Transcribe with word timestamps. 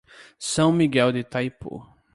São 0.39 0.71
Miguel 0.71 1.11
de 1.11 1.23
Taipu 1.23 1.87